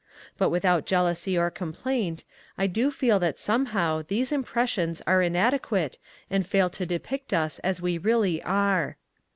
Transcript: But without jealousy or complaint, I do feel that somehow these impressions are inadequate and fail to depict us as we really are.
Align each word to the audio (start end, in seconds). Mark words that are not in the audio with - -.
But 0.35 0.49
without 0.49 0.87
jealousy 0.87 1.37
or 1.37 1.51
complaint, 1.51 2.23
I 2.57 2.65
do 2.65 2.89
feel 2.89 3.19
that 3.19 3.37
somehow 3.37 4.01
these 4.07 4.31
impressions 4.31 4.99
are 5.05 5.21
inadequate 5.21 5.99
and 6.27 6.43
fail 6.43 6.71
to 6.71 6.87
depict 6.87 7.35
us 7.35 7.59
as 7.59 7.83
we 7.83 7.99
really 7.99 8.41
are. 8.41 8.97